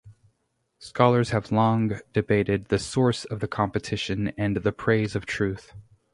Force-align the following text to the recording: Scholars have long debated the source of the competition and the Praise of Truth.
Scholars 0.79 1.29
have 1.29 1.51
long 1.51 1.99
debated 2.11 2.69
the 2.69 2.79
source 2.79 3.23
of 3.25 3.39
the 3.39 3.47
competition 3.47 4.29
and 4.29 4.55
the 4.57 4.71
Praise 4.71 5.15
of 5.15 5.27
Truth. 5.27 5.75